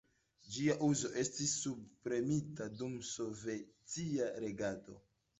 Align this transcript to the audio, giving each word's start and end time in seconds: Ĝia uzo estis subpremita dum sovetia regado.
Ĝia 0.53 0.75
uzo 0.85 1.09
estis 1.23 1.51
subpremita 1.65 2.67
dum 2.79 2.95
sovetia 3.09 4.31
regado. 4.47 4.97